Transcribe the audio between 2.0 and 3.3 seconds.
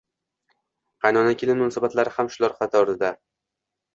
ham shular qatorida–